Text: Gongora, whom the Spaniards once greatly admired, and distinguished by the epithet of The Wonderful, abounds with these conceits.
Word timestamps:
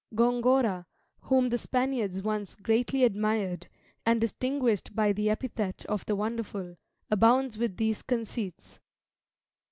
Gongora, 0.15 0.87
whom 1.25 1.49
the 1.49 1.59
Spaniards 1.59 2.23
once 2.23 2.55
greatly 2.55 3.03
admired, 3.03 3.67
and 4.03 4.19
distinguished 4.19 4.95
by 4.95 5.11
the 5.13 5.29
epithet 5.29 5.85
of 5.85 6.07
The 6.07 6.15
Wonderful, 6.15 6.77
abounds 7.11 7.59
with 7.59 7.77
these 7.77 8.01
conceits. 8.01 8.79